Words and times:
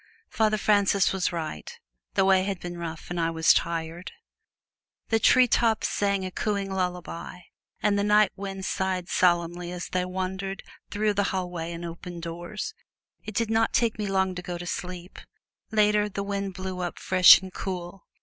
Father 0.31 0.57
Francis 0.57 1.13
was 1.13 1.31
right: 1.31 1.79
the 2.15 2.25
way 2.25 2.41
had 2.43 2.59
been 2.59 2.75
rough 2.79 3.11
and 3.11 3.19
I 3.19 3.29
was 3.29 3.53
tired. 3.53 4.11
The 5.09 5.19
treetops 5.19 5.89
sang 5.89 6.25
a 6.25 6.31
cooing 6.31 6.71
lullaby 6.71 7.41
and 7.83 7.99
the 7.99 8.03
nightwinds 8.03 8.65
sighed 8.67 9.09
solemnly 9.09 9.71
as 9.71 9.89
they 9.89 10.03
wandered 10.05 10.63
through 10.89 11.13
the 11.13 11.25
hallway 11.29 11.71
and 11.71 11.85
open 11.85 12.19
doors. 12.19 12.73
It 13.25 13.35
did 13.35 13.51
not 13.51 13.73
take 13.73 13.99
me 13.99 14.07
long 14.07 14.33
to 14.33 14.41
go 14.41 14.57
to 14.57 14.65
sleep. 14.65 15.19
Later, 15.69 16.09
the 16.09 16.23
wind 16.23 16.55
blew 16.55 16.79
up 16.79 16.97
fresh 16.97 17.39
and 17.39 17.53
cool. 17.53 18.07